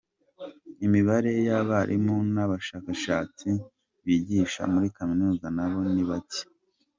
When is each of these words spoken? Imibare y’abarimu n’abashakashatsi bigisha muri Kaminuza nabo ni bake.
Imibare 0.85 1.31
y’abarimu 1.47 2.15
n’abashakashatsi 2.33 3.49
bigisha 4.05 4.61
muri 4.73 4.87
Kaminuza 4.97 5.47
nabo 5.57 5.79
ni 5.93 6.03
bake. 6.09 6.41